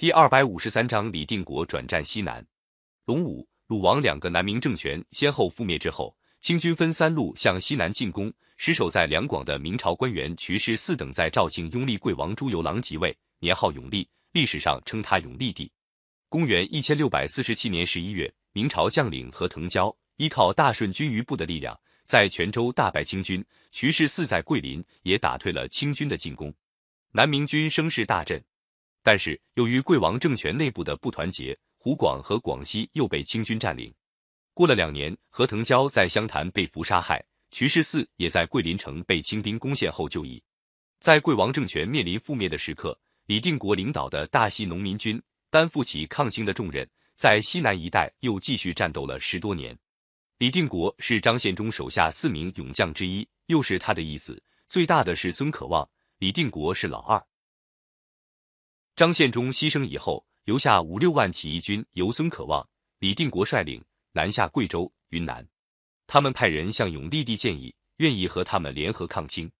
[0.00, 2.42] 第二百五十三章李定国转战西南。
[3.04, 8.32] 隆武、鲁王两个南明政权先后覆灭之后，清军分三路向西南进攻。
[8.56, 15.70] 失守在两广的明朝官员瞿氏四等，在肇庆拥立贵王朱由榔即位，年号永历，历史上称他永历帝。
[16.30, 23.44] 公元一千六百四十七年十一月，明朝将领何腾蛟依靠大顺军余部的力量，在泉州大败清军。
[23.70, 26.50] 瞿氏四在桂林也打退了清军的进攻，
[27.12, 28.42] 南明军声势大振。
[29.02, 33.92] 但是，由于贵王政权内部的不团结，湖广和广西又被清军占领。
[34.52, 40.42] 过了两年，何腾蛟在湘潭被俘杀害，瞿世四也在桂林城被清兵攻陷后就义。
[41.00, 49.74] 在贵王政权面临覆灭的时刻，李定国领导的大西农民军担负起抗清的重任，在西南一带又继续战斗了十多年。
[50.36, 57.22] 李定国是张献忠手下四名勇将之一，又是他的义子，最大的是孙可望，李定国是老二。
[59.00, 62.68] 张献忠牺牲以后，留下五六万起义军，由孙可望、
[62.98, 65.42] 李定国率领南下贵州、云南。
[66.06, 69.50] 他们派人向永历帝建议，愿意和他们联合抗清。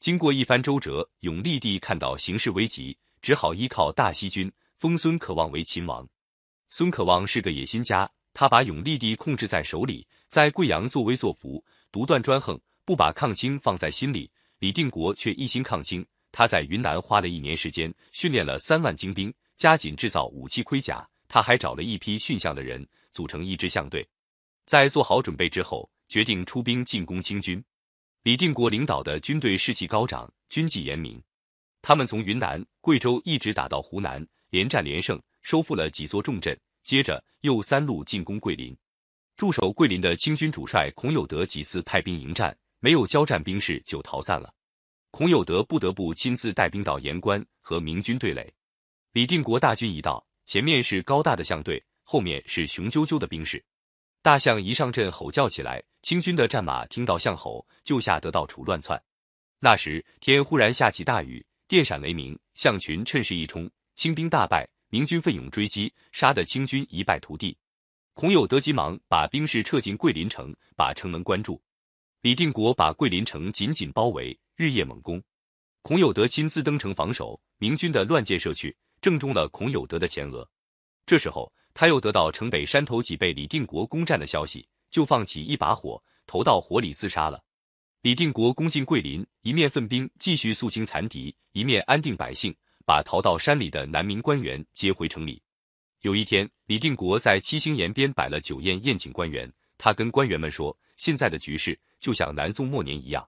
[0.00, 6.04] 经过一番周折，永历帝看到形势危急，只好依靠大西军，封孙可望为秦王。
[6.68, 14.28] 孙可望是个野心家，他把永历帝控制在手里，在贵阳作威作福，独断专横，不把抗清放在心里。
[14.58, 16.04] 李定国却一心抗清。
[16.32, 21.06] 他在云南花了一年时间，训练了三万精兵，加紧制造武器盔甲。
[21.28, 24.06] 他还找了一批驯象的人，组成一支象队。
[24.66, 27.62] 在做好准备之后，决定出兵进攻清军。
[28.22, 31.22] 李定国领导的军队士气高涨，军纪严明。
[31.82, 36.58] 他们从云南、贵州一直打到湖南，连战连胜，收复了几座重镇。
[36.82, 38.76] 接着又三路进攻桂林。
[39.36, 44.52] 驻守桂林的清军主帅孔有德几次派兵迎战，没有交战兵士就逃散了。
[45.10, 48.52] 孔有德不得不亲自带兵到盐关和明军对垒。
[49.12, 53.62] 李定国大军一到，前面是高大的象队，后面是雄赳赳的兵士。
[54.22, 59.02] 大象一上阵吼叫起来，清军的战马听到象吼就吓得到处乱窜。
[59.58, 67.56] 那时天忽然下起大雨，电闪雷鸣，象群趁势一冲，清兵大败，明军奋勇追击，杀得清军一败涂地。
[68.14, 71.60] 孔有德急忙把兵士撤进桂林城，把城门关住。
[72.20, 74.38] 李定国把桂林城紧紧包围。
[74.60, 75.22] 日夜猛攻，
[75.80, 80.46] 孔有德亲自登城防守，明军的乱箭射去，正中了孔有德的前额。
[81.06, 87.42] 这时候，他又得到城北山头几被李定国攻占的消息，就放起一把火，投到火里自杀了。
[88.02, 92.54] 李定国攻进桂林，一面奋兵继续肃清残敌，一面安定百姓，
[92.84, 95.42] 把逃到山里的南明官员接回城里。
[96.02, 99.50] 有一天，李定国在七星岩边摆了酒宴，宴请官员。
[99.78, 103.26] 他跟官员们说：“现在的局势就像南宋末年一样。”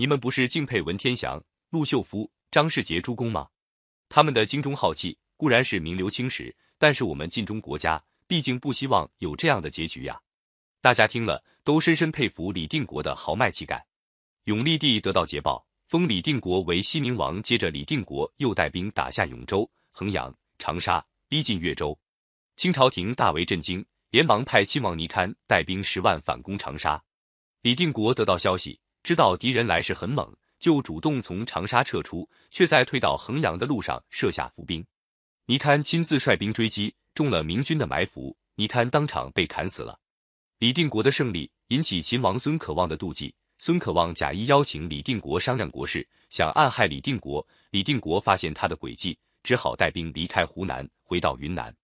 [0.00, 3.46] 你们不是敬佩文天祥、陆秀夫、张世杰诸公吗？
[4.08, 10.18] 他们的精忠好气固然是名留青史，但是我们尽忠国家，毕竟不希望有这样的结局呀。
[10.80, 13.86] 大家听了都深深佩服李定国的豪迈气概。
[14.44, 17.42] 永历帝得到捷报，封李定国为西宁王。
[17.42, 21.94] 接着，李定国又带兵打下永州、衡阳、长沙，逼近越州。
[22.56, 26.98] 清朝廷大为震惊，连忙派亲王尼堪带兵十万反攻长沙。
[27.60, 28.80] 李定国得到消息。
[29.02, 34.84] 知道敌人来势很猛，就主动从长沙撤出，却在退到衡阳的路上设下伏兵。
[35.46, 39.98] 尼堪亲自率兵追击，中了明军的埋伏，尼堪当场被砍死了。
[40.58, 47.44] 李定国的胜利引起秦王孙可望的妒忌，孙可望假意邀请李定国商量国事，想暗害李定国。
[47.70, 51.74] 李定国发现他的诡计，只好带兵离开湖南，回到云南。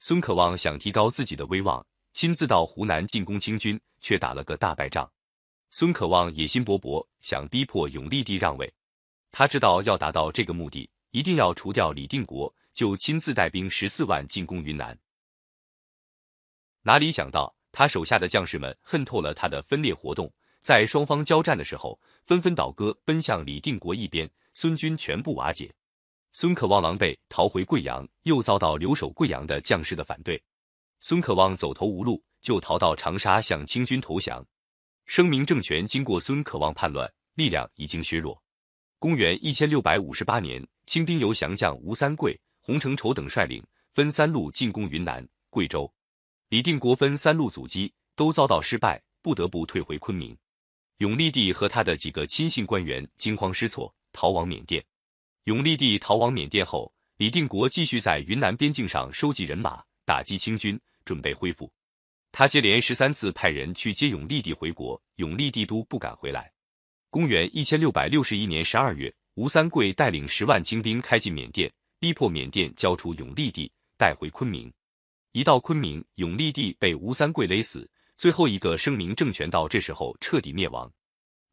[0.00, 5.10] 孙可望想提高自己的威望，亲自到湖南进攻清军，却打了个大败仗。
[5.76, 8.72] 孙可望野心勃勃，想逼迫永历帝让位。
[9.32, 14.96] 他知道要达到这个目的，一定要除掉李定国，就亲自带兵十四万进攻云南。
[16.82, 25.74] 哪里想到，他手下的将士们恨透了他的分裂活动，在双方交战的时候，纷纷倒戈奔向李定国一边，孙军全部瓦解。
[26.30, 30.40] 孙可望狼狈逃回贵阳，又遭到留守贵阳的将士的反对。
[31.00, 34.46] 孙可望走投无路，就逃到长沙向清军投降。
[35.06, 38.42] 声明政权经过孙可望叛乱，力量已经削弱。
[38.98, 43.62] 公元一千六百五十八年，清兵由降将吴三桂、洪承畴等率领，
[43.92, 45.92] 分三路进攻云南、贵州。
[46.48, 50.36] 李定国分三路阻击，都遭到失败，不得不退回昆明。
[50.98, 54.82] 永历帝和他的几个亲信官员惊慌失措，逃往缅甸。
[55.44, 61.70] 永历帝逃往缅甸后，李定国继续在云南边境上收集人马，打击清军，准备恢复。
[62.36, 66.50] 他接连十三次派人去接永历帝回国，永历帝都不敢回来。
[67.08, 74.68] 公元一千六百六十一年十二月，吴三桂带领十万清兵开进缅甸，逼迫缅甸交出永历帝，带回昆明。
[75.30, 80.92] 一到昆明，永历帝被吴三桂勒死，最后一个声明政权到这时候彻底灭亡。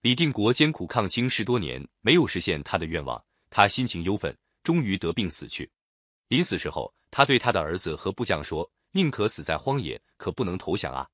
[0.01, 5.69] 李定国艰苦抗清十多年，没有实现他的愿望，他心情忧愤，终于得病死去。
[6.27, 11.07] 临死时候，他对他的儿子和部将说：“宁可死在荒野，可不能投降啊！”